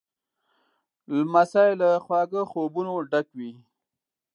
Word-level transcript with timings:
لمسی 1.15 1.69
له 1.81 1.89
خواږه 2.03 2.41
خوبونو 2.51 2.93
ډک 3.11 3.27
وي. 3.37 3.51